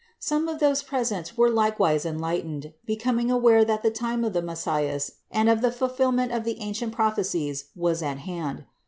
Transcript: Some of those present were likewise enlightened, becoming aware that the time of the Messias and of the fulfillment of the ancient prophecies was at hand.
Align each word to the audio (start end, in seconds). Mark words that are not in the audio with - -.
Some 0.19 0.47
of 0.47 0.57
those 0.59 0.81
present 0.81 1.37
were 1.37 1.51
likewise 1.51 2.07
enlightened, 2.07 2.73
becoming 2.87 3.29
aware 3.29 3.63
that 3.63 3.83
the 3.83 3.91
time 3.91 4.23
of 4.23 4.33
the 4.33 4.41
Messias 4.41 5.11
and 5.29 5.47
of 5.47 5.61
the 5.61 5.71
fulfillment 5.71 6.31
of 6.31 6.43
the 6.43 6.59
ancient 6.59 6.91
prophecies 6.91 7.65
was 7.75 8.01
at 8.01 8.17
hand. 8.17 8.65